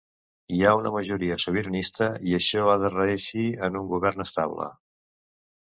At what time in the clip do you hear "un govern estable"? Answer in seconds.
3.83-4.71